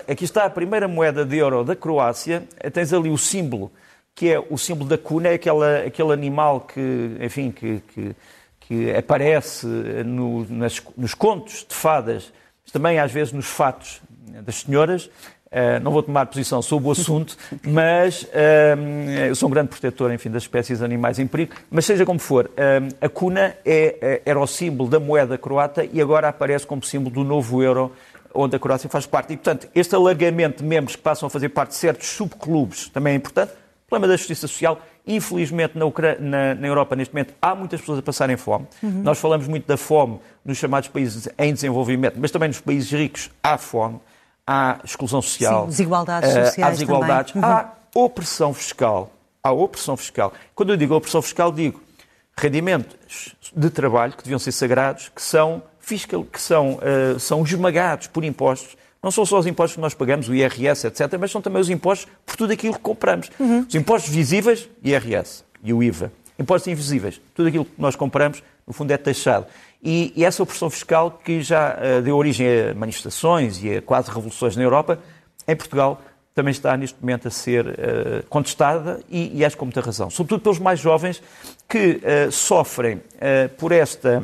[0.09, 2.42] aqui está a primeira moeda de euro da Croácia.
[2.72, 3.70] Tens ali o símbolo
[4.18, 8.16] que é o símbolo da cuna, é aquela, aquele animal que, enfim, que, que,
[8.59, 12.33] que aparece no, nas, nos contos de fadas,
[12.64, 14.00] mas também às vezes nos fatos
[14.44, 15.04] das senhoras.
[15.46, 20.12] Uh, não vou tomar posição sobre o assunto, mas uh, eu sou um grande protetor,
[20.12, 21.54] enfim, das espécies animais em perigo.
[21.70, 26.00] Mas seja como for, uh, a cuna é, era o símbolo da moeda croata e
[26.00, 27.92] agora aparece como símbolo do novo euro
[28.35, 29.33] onde a Croácia faz parte.
[29.33, 33.12] E, portanto, este alargamento de membros que passam a fazer parte de certos subclubes também
[33.12, 33.52] é importante.
[33.88, 35.87] O problema da justiça social, infelizmente, na,
[36.20, 38.66] na, na, Europa, neste momento, há muitas pessoas a passarem fome.
[38.83, 39.03] Uhum.
[39.03, 43.31] Nós falamos muito da fome nos chamados países em desenvolvimento, mas também nos países ricos
[43.42, 43.98] há fome,
[44.46, 45.62] há exclusão social.
[45.62, 46.59] Sim, desigualdades uh, sociais.
[46.59, 47.42] Há desigualdades, uhum.
[47.42, 49.11] há opressão fiscal.
[49.42, 50.35] Há opressão fiscal.
[50.55, 51.81] Quando eu digo opressão fiscal, digo
[52.37, 58.07] rendimentos de trabalho que deviam ser sagrados, que são, fiscal, que são, uh, são esmagados
[58.07, 61.40] por impostos não são só os impostos que nós pagamos, o IRS, etc., mas são
[61.40, 63.30] também os impostos por tudo aquilo que compramos.
[63.38, 63.64] Uhum.
[63.68, 66.12] Os impostos visíveis, IRS e o IVA.
[66.38, 69.46] Impostos invisíveis, tudo aquilo que nós compramos no fundo é taxado.
[69.82, 74.08] E, e essa opressão fiscal que já uh, deu origem a manifestações e a quase
[74.08, 74.98] revoluções na Europa,
[75.46, 76.00] em Portugal
[76.34, 77.74] também está neste momento a ser uh,
[78.28, 80.11] contestada e, e acho com muita razão.
[80.11, 81.22] Sobretudo pelos mais jovens
[81.68, 83.00] que uh, sofrem
[83.56, 84.22] por esta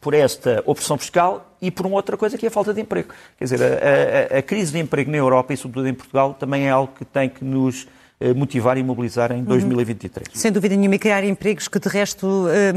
[0.00, 3.14] por esta opressão fiscal e por uma outra coisa que é a falta de emprego.
[3.38, 6.66] Quer dizer, a, a, a crise de emprego na Europa e sobretudo em Portugal também
[6.66, 7.86] é algo que tem que nos
[8.22, 10.28] eh, motivar e mobilizar em 2023.
[10.28, 10.34] Uhum.
[10.34, 12.72] Sem dúvida nenhuma, e criar empregos que de resto eh,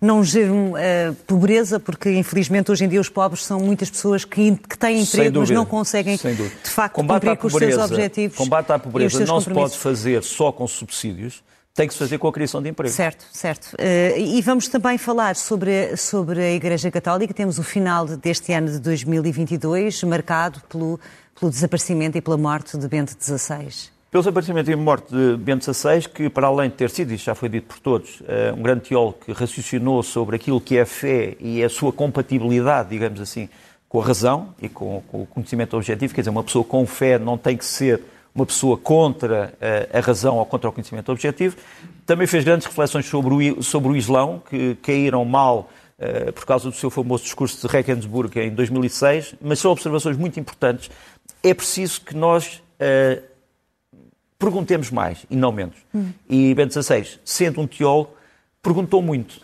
[0.00, 4.58] não geram eh, pobreza, porque infelizmente hoje em dia os pobres são muitas pessoas que,
[4.78, 8.38] têm emprego, mas não conseguem de facto combate cumprir com os seus objetivos.
[8.38, 11.42] Combate à pobreza não se pode fazer só com subsídios
[11.74, 12.92] tem que se fazer com a criação de emprego.
[12.92, 13.76] Certo, certo.
[14.16, 17.32] e vamos também falar sobre, sobre a Igreja Católica.
[17.32, 20.98] Temos o final deste ano de 2022 marcado pelo,
[21.38, 23.90] pelo desaparecimento e pela morte de Bento XVI.
[24.10, 27.34] Pelo desaparecimento e morte de Bento XVI, que para além de ter sido, isso já
[27.34, 30.86] foi dito por todos, eh, um grande teólogo que raciocinou sobre aquilo que é a
[30.86, 33.50] fé e a sua compatibilidade, digamos assim,
[33.86, 37.18] com a razão e com, com o conhecimento objetivo, quer dizer, uma pessoa com fé
[37.18, 38.02] não tem que ser
[38.34, 41.56] uma pessoa contra eh, a razão ou contra o conhecimento objetivo.
[42.06, 46.70] Também fez grandes reflexões sobre o, sobre o Islão, que caíram mal uh, por causa
[46.70, 50.90] do seu famoso discurso de Regensburg em 2006, mas são observações muito importantes.
[51.42, 53.22] É preciso que nós uh,
[54.38, 55.76] perguntemos mais e não menos.
[55.94, 56.12] Hum.
[56.28, 58.14] E Bento XVI, sendo um teólogo,
[58.62, 59.34] perguntou muito,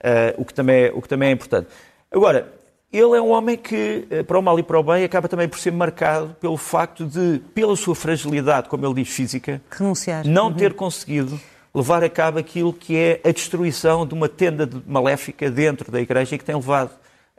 [0.00, 1.68] uh, o, que também é, o que também é importante.
[2.10, 2.52] Agora,
[2.98, 5.48] ele é um homem que, uh, para o mal e para o bem, acaba também
[5.48, 10.26] por ser marcado pelo facto de, pela sua fragilidade, como ele diz, física, Renunciar.
[10.26, 10.54] não uhum.
[10.54, 11.38] ter conseguido
[11.74, 16.34] levar a cabo aquilo que é a destruição de uma tenda maléfica dentro da Igreja
[16.34, 16.90] e que tem levado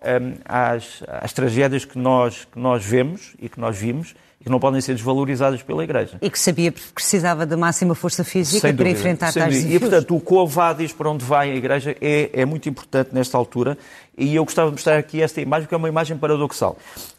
[0.02, 4.60] um, às, às tragédias que nós, que nós vemos e que nós vimos que não
[4.60, 6.18] podem ser desvalorizadas pela Igreja.
[6.22, 9.76] E que sabia que precisava de máxima força física para enfrentar tais desafios.
[9.76, 13.78] E, portanto, o coavadis para onde vai a Igreja é, é muito importante nesta altura
[14.18, 16.78] e eu gostava de mostrar aqui esta imagem, que é uma imagem paradoxal.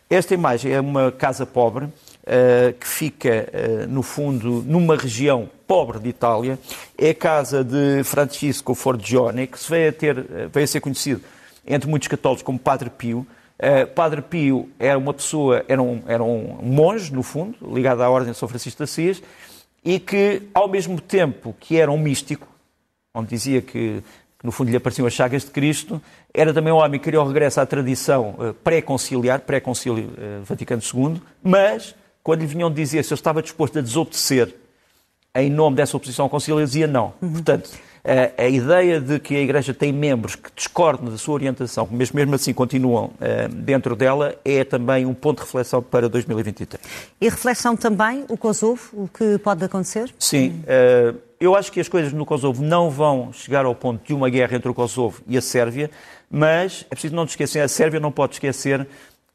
[0.08, 5.98] Esta imagem é uma casa pobre, uh, que fica, uh, no fundo, numa região pobre
[5.98, 6.58] de Itália.
[6.96, 10.14] É a casa de Francisco Forgione, que se veio a, ter,
[10.52, 11.20] veio a ser conhecido
[11.66, 13.26] entre muitos católicos como Padre Pio,
[13.58, 18.08] Uh, Padre Pio era uma pessoa, era um, era um monge, no fundo, ligado à
[18.08, 19.22] Ordem de São Francisco de Assis,
[19.84, 22.46] e que, ao mesmo tempo que era um místico,
[23.12, 24.02] onde dizia que,
[24.38, 26.00] que no fundo lhe apareciam as chagas de Cristo,
[26.32, 30.82] era também um homem que queria o regresso à tradição uh, pré-conciliar, pré-concílio uh, Vaticano
[30.82, 34.54] II, mas, quando lhe vinham dizer se ele estava disposto a desobedecer
[35.34, 37.12] em nome dessa oposição ao concílio, ele dizia não.
[37.20, 37.32] Uhum.
[37.32, 37.70] Portanto,
[38.04, 42.34] a, ideia de que a Igreja tem membros que discordam da sua orientação, mas mesmo
[42.34, 46.82] assim continuam uh, dentro dela, é também um ponto de reflexão para 2023.
[47.20, 50.12] E reflexão também o Kosovo, o que pode acontecer?
[50.18, 50.62] Sim.
[50.64, 54.28] Uh, eu acho que as coisas no Kosovo não vão chegar ao ponto de uma
[54.28, 55.90] guerra entre o Kosovo e a Sérvia,
[56.30, 58.86] mas é preciso não esquecer, a Sérvia não pode esquecer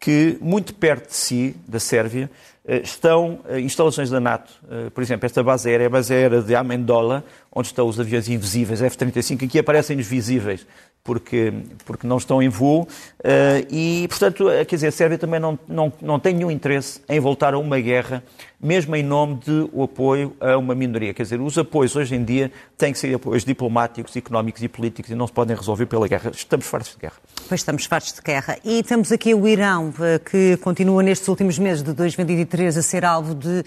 [0.03, 2.29] que muito perto de si, da Sérvia,
[2.67, 4.51] eh, estão eh, instalações da NATO.
[4.69, 7.97] Eh, por exemplo, esta base aérea é a base aérea de Amendola, onde estão os
[7.97, 10.67] aviões invisíveis F-35, aqui aparecem-nos visíveis
[11.03, 11.51] porque,
[11.85, 12.87] porque não estão em voo.
[13.19, 17.01] Uh, e, portanto, eh, quer dizer, a Sérvia também não, não, não tem nenhum interesse
[17.09, 18.23] em voltar a uma guerra,
[18.59, 21.13] mesmo em nome de o apoio a uma minoria.
[21.13, 25.11] Quer dizer, os apoios hoje em dia têm que ser apoios diplomáticos, económicos e políticos
[25.11, 26.31] e não se podem resolver pela guerra.
[26.33, 27.17] Estamos fartos de guerra.
[27.49, 28.57] Pois estamos fartos de guerra.
[28.63, 33.03] E temos aqui o Irão, eh, que continua nestes últimos meses de 2023 a ser
[33.03, 33.63] alvo de eh,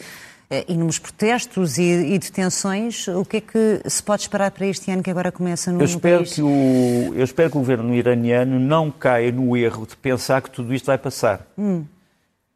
[0.68, 3.08] inúmeros protestos e, e, detenções.
[3.08, 5.84] O que é que se pode esperar para este ano que agora começa no, eu
[5.84, 6.34] espero país?
[6.34, 10.50] Que o, eu espero que o governo iraniano não caia no erro de pensar que
[10.50, 11.46] tudo isto vai passar.
[11.58, 11.84] Hum.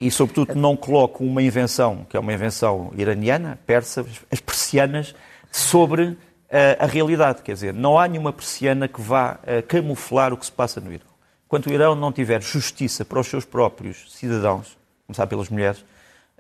[0.00, 5.14] E, sobretudo, não coloque uma invenção, que é uma invenção iraniana, persa, as persianas,
[5.50, 6.16] sobre uh,
[6.78, 7.42] a realidade.
[7.42, 10.90] Quer dizer, não há nenhuma persiana que vá uh, camuflar o que se passa no
[10.90, 11.06] Irão.
[11.46, 15.84] Enquanto o Irão não tiver justiça para os seus próprios cidadãos, começar pelas mulheres,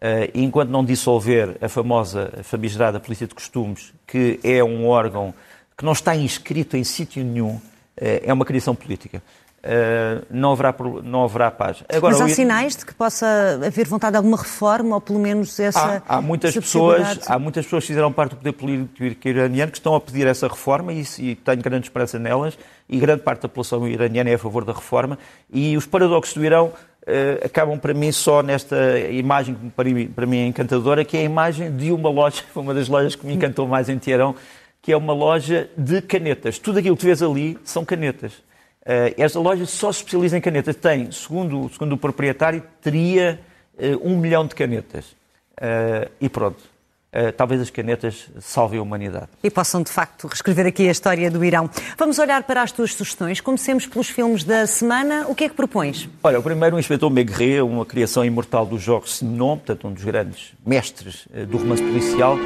[0.00, 5.34] Uh, enquanto não dissolver a famosa famigerada Polícia de Costumes, que é um órgão
[5.76, 7.60] que não está inscrito em sítio nenhum, uh,
[7.98, 9.22] é uma criação política.
[9.62, 11.84] Uh, não, haverá, não haverá paz.
[11.86, 15.60] Agora, Mas há sinais de que possa haver vontade de alguma reforma, ou pelo menos
[15.60, 16.02] essa.
[16.08, 19.76] Há, há muitas pessoas, há muitas pessoas que fizeram parte do poder político iraniano que
[19.76, 22.58] estão a pedir essa reforma e, e tenho grande esperança nelas,
[22.88, 25.18] e grande parte da população iraniana é a favor da reforma.
[25.52, 28.76] E os paradoxos do Irão uh, acabam para mim só nesta
[29.10, 32.74] imagem que para para mim é encantadora, que é a imagem de uma loja, uma
[32.74, 34.34] das lojas que me encantou mais em Teherão,
[34.82, 36.58] que é uma loja de canetas.
[36.58, 38.32] Tudo aquilo que vês ali são canetas.
[38.82, 40.74] Uh, esta loja só se especializa em canetas.
[40.76, 43.40] Tem, segundo, segundo o proprietário, teria
[43.74, 45.18] uh, um milhão de canetas.
[46.18, 46.69] E pronto.
[47.12, 49.26] Uh, talvez as canetas salvem a humanidade.
[49.42, 51.68] E possam, de facto, reescrever aqui a história do Irão.
[51.98, 53.40] Vamos olhar para as tuas sugestões.
[53.40, 55.26] Comecemos pelos filmes da semana.
[55.28, 56.08] O que é que propões?
[56.22, 60.04] Olha, o primeiro, o Inspetor Maigret, uma criação imortal do Georges Simenon, portanto, um dos
[60.04, 62.36] grandes mestres uh, do romance policial.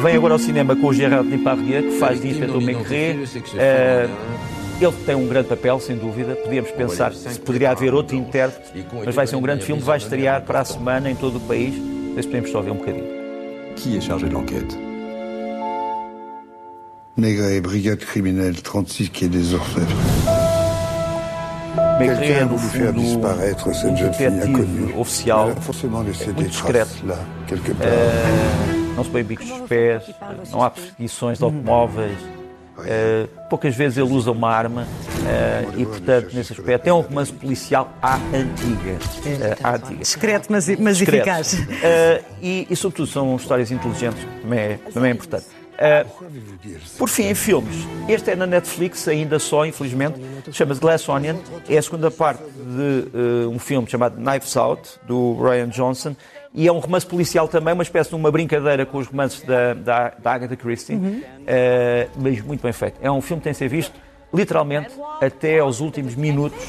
[0.00, 3.16] Vem agora ao cinema com o Gérard Depardieu, que faz de Inspetor Maigret.
[3.16, 6.36] Uh, ele tem um grande papel, sem dúvida.
[6.36, 9.82] Podíamos pensar se poderia haver outro intérprete, mas vai ser um grande filme.
[9.82, 11.74] Vai estrear para a semana em todo o país.
[12.14, 13.21] Mas podemos só ver um bocadinho.
[13.76, 14.78] Qui est chargé de l'enquête
[17.16, 19.96] Maigret, brigade criminelle 36 qui est des Orfèvres.
[21.98, 24.94] Maigret a voulu faire disparaître cette jeune fille inconnue.
[25.24, 27.86] Elle a forcément laissé des traces là, quelque part.
[27.86, 30.02] Uh, não se põe bicos dos pés,
[30.50, 32.16] não há perseguições de automóveis.
[32.78, 37.32] Uh, poucas vezes ele usa uma arma uh, e, portanto, nesse aspecto, é um romance
[37.32, 38.92] policial à antiga.
[38.92, 40.00] Uh, à antiga.
[40.00, 41.28] Discreto, mas, mas Discreto.
[41.28, 41.66] eficaz.
[42.40, 45.46] E, e, sobretudo, são histórias inteligentes, que também é, também é importante.
[45.72, 47.74] Uh, por fim, em filmes,
[48.08, 50.20] este é na Netflix, ainda só, infelizmente,
[50.52, 51.36] chama-se Glass Onion,
[51.68, 56.14] é a segunda parte de uh, um filme chamado Knives Out, do Ryan Johnson,
[56.54, 59.74] e é um romance policial também, uma espécie de uma brincadeira com os romances da,
[59.74, 62.98] da, da Agatha Christie, uh, mas muito bem feito.
[63.00, 63.94] É um filme que tem de ser visto,
[64.32, 66.62] literalmente, até aos últimos minutos,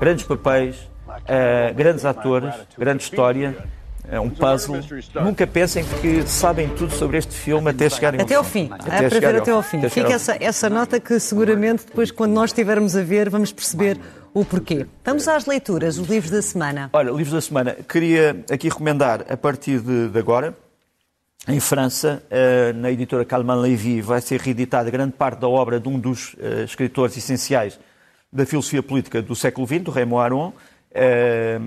[0.00, 3.56] grandes papéis, uh, grandes atores, grande história,
[4.10, 4.80] é um puzzle.
[5.22, 8.70] Nunca pensem que sabem tudo sobre este filme até chegarem Até ao fim.
[8.72, 9.86] Até é para ver até ao fim.
[9.88, 14.00] Fica ao essa, essa nota que seguramente depois, quando nós estivermos a ver, vamos perceber
[14.34, 14.86] o porquê.
[15.04, 16.90] Vamos às leituras, os livros da semana.
[16.92, 17.76] Olha, livros da semana.
[17.88, 20.56] Queria aqui recomendar, a partir de, agora,
[21.46, 25.88] em França, eh, na editora Calman Levy, vai ser reeditada grande parte da obra de
[25.88, 27.78] um dos eh, escritores essenciais
[28.32, 30.52] da filosofia política do século XX, Raymond Aron,
[30.90, 31.60] eh,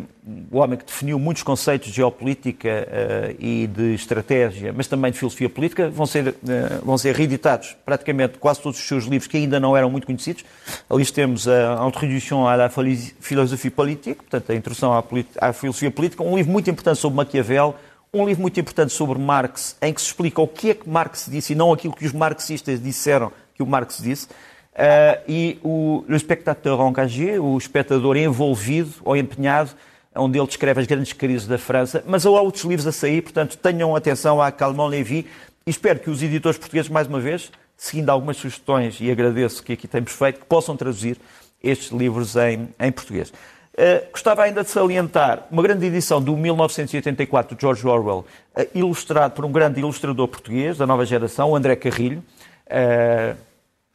[0.51, 5.19] o homem que definiu muitos conceitos de geopolítica eh, e de estratégia, mas também de
[5.19, 9.37] filosofia política, vão ser, eh, vão ser reeditados praticamente quase todos os seus livros que
[9.37, 10.43] ainda não eram muito conhecidos.
[10.89, 15.03] Ali temos a Introduction à la philosophie politique, portanto, a introdução à,
[15.39, 17.75] à filosofia política, um livro muito importante sobre Maquiavel,
[18.13, 21.27] um livro muito importante sobre Marx, em que se explica o que é que Marx
[21.29, 24.27] disse e não aquilo que os marxistas disseram que o Marx disse.
[24.73, 29.71] Uh, e o Le Spectateur Engagé, o espectador envolvido ou empenhado,
[30.15, 32.03] onde ele descreve as grandes crises da França.
[32.07, 35.27] Mas há outros livros a sair, portanto, tenham atenção à Calmon Levy
[35.65, 39.73] e espero que os editores portugueses, mais uma vez, seguindo algumas sugestões, e agradeço que
[39.73, 41.17] aqui temos feito, que possam traduzir
[41.61, 43.29] estes livros em, em português.
[43.29, 49.33] Uh, gostava ainda de salientar uma grande edição do 1984 de George Orwell, uh, ilustrado
[49.33, 52.23] por um grande ilustrador português da nova geração, o André Carrilho.
[52.67, 53.50] Uh,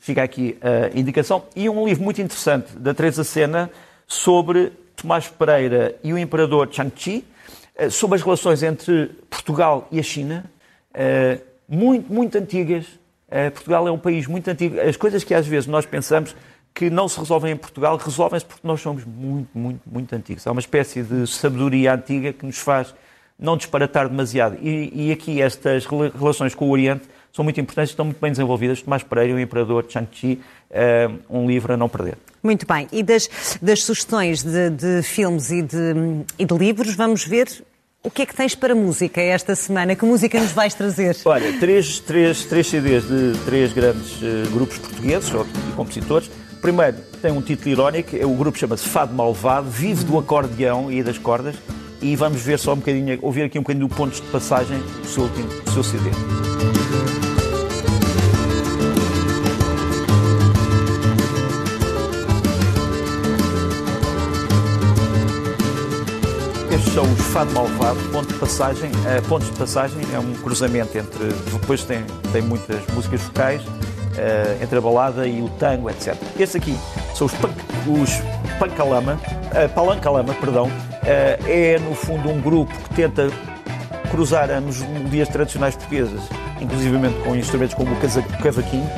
[0.06, 1.42] fica aqui a indicação.
[1.56, 3.68] E um livro muito interessante da Teresa Sena
[4.06, 7.24] sobre Tomás Pereira e o imperador Changqi,
[7.90, 10.48] sobre as relações entre Portugal e a China,
[11.68, 12.86] muito, muito antigas.
[13.52, 14.80] Portugal é um país muito antigo.
[14.80, 16.36] As coisas que às vezes nós pensamos
[16.72, 20.46] que não se resolvem em Portugal, resolvem-se porque nós somos muito, muito, muito antigos.
[20.46, 22.94] Há uma espécie de sabedoria antiga que nos faz
[23.36, 24.56] não disparatar demasiado.
[24.62, 28.80] E, e aqui estas relações com o Oriente são muito importantes, estão muito bem desenvolvidas.
[28.80, 30.40] Tomás Pereira, o Imperador Chang-Chi,
[31.28, 32.16] um livro a não perder.
[32.42, 32.88] Muito bem.
[32.90, 33.28] E das,
[33.60, 37.46] das sugestões de, de filmes e de, e de livros, vamos ver
[38.02, 39.94] o que é que tens para música esta semana?
[39.96, 41.16] Que música nos vais trazer?
[41.26, 45.44] Olha, três, três, três CDs de três grandes uh, grupos portugueses ou
[45.74, 46.30] compositores.
[46.62, 51.18] Primeiro, tem um título irónico, o grupo chama-se Fado Malvado, vive do acordeão e das
[51.18, 51.56] cordas,
[52.00, 55.06] e vamos ver só um bocadinho, ouvir aqui um bocadinho do pontos de passagem do
[55.06, 56.10] seu, último, do seu CD.
[66.96, 68.90] São os Fado Malvado, ponto de passagem.
[68.90, 71.26] Uh, pontos de passagem é um cruzamento entre.
[71.52, 76.16] Depois tem, tem muitas músicas vocais, uh, entre a balada e o tango, etc.
[76.40, 76.74] Estes aqui
[77.14, 77.52] são os, punk,
[77.86, 78.10] os
[78.58, 80.70] Pancalama, uh, Palancalama, perdão.
[81.04, 83.28] É, no fundo, um grupo que tenta
[84.10, 86.22] cruzar as melodias tradicionais portuguesas,
[86.62, 88.90] inclusivamente com instrumentos como o cavaquinho,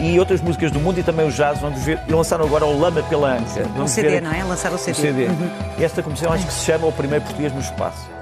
[0.00, 1.58] e outras músicas do mundo e também o jazz.
[1.60, 2.00] Vamos ver.
[2.06, 3.66] E lançaram agora o Lama pela Ânsia.
[3.76, 4.22] O CD, ver...
[4.22, 4.44] não é?
[4.44, 4.92] Lançaram o CD.
[4.92, 5.26] O CD.
[5.26, 5.50] Uhum.
[5.78, 8.14] Esta composição acho que se chama O Primeiro Português no Espaço.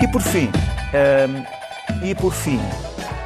[0.00, 0.50] E por fim,
[0.92, 2.60] um, e por fim,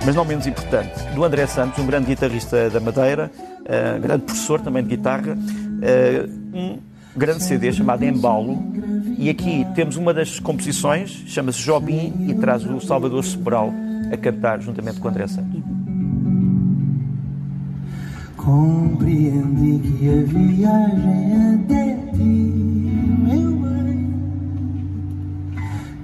[0.06, 3.28] mas não menos importante, do André Santos, um grande guitarrista da Madeira,
[3.62, 6.78] uh, grande professor também de guitarra, uh, um
[7.16, 8.56] grande CD chamado Embalo,
[9.18, 13.72] e aqui temos uma das composições, chama-se Jobim, e traz o Salvador Sobral
[14.12, 15.60] a cantar juntamente com o André Santos.
[18.36, 22.65] Compreendi que a viagem até ti,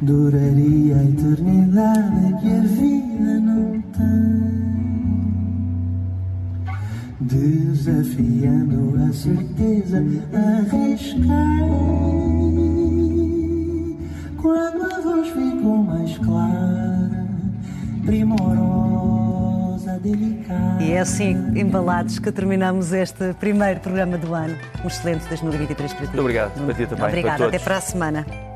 [0.03, 4.42] duraria a eternidade que a vida não tem.
[7.20, 11.22] Desafiando a certeza, arrisquei.
[14.40, 17.24] Quando a voz ficou mais clara,
[18.05, 20.82] primorosa, delicada.
[20.82, 24.57] E é assim, embalados, que terminamos este primeiro programa do ano.
[24.82, 26.07] Um excelente 2023 para ti.
[26.09, 26.53] Muito obrigado.
[26.55, 27.38] Para ti também, para Obrigada.
[27.38, 27.55] todos.
[27.55, 28.51] Até para a semana.